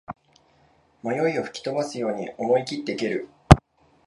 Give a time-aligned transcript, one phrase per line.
[1.03, 3.29] 迷いを吹き飛ばすように思いきって蹴る